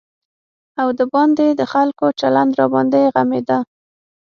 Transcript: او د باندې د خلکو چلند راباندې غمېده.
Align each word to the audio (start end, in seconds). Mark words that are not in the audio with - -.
او 0.81 0.87
د 0.97 0.99
باندې 1.13 1.47
د 1.59 1.61
خلکو 1.73 2.05
چلند 2.19 2.51
راباندې 2.59 3.01
غمېده. 3.13 3.57